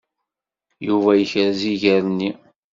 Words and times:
Yuba 0.87 1.11
yekrez 1.15 1.61
iger-nni. 1.73 2.31